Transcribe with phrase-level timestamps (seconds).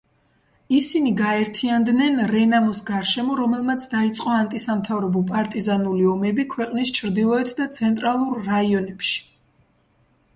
[0.75, 9.13] ისინი გაერთიანდნენ რენამოს გარშემო, რომელმაც დაიწყო ანტისამთავრობო პარტიზანული ომები ქვეყნის ჩრდილოეთ და ცენტრალურ რაიონებში.